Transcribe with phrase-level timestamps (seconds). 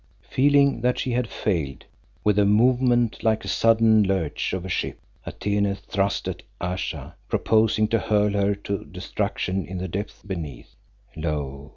[0.31, 1.85] Feeling that she had failed,
[2.23, 7.87] with a movement like the sudden lurch of a ship, Atene thrust at Ayesha, proposing
[7.89, 10.73] to hurl her to destruction in the depths beneath.
[11.15, 11.69] Lo!